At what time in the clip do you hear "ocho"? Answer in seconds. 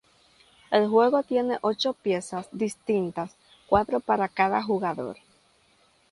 1.61-1.93